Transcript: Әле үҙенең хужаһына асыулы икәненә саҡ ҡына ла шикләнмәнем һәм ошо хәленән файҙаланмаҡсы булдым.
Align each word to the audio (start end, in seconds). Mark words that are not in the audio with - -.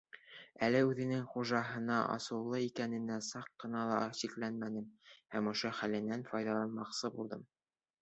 Әле 0.67 0.79
үҙенең 0.91 1.19
хужаһына 1.33 1.97
асыулы 2.15 2.63
икәненә 2.69 3.19
саҡ 3.29 3.53
ҡына 3.67 3.85
ла 3.93 4.01
шикләнмәнем 4.23 4.91
һәм 5.37 5.55
ошо 5.55 5.77
хәленән 5.85 6.29
файҙаланмаҡсы 6.35 7.17
булдым. 7.21 7.51